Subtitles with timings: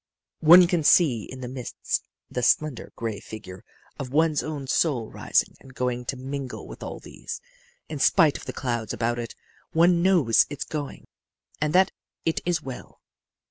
[0.39, 3.63] "One can see in the mists the slender, gray figure
[3.99, 7.39] of one's own soul rising and going to mingle with all these.
[7.87, 9.35] In spite of the clouds about it,
[9.73, 11.05] one knows its going
[11.61, 11.91] and that
[12.25, 12.99] it is well.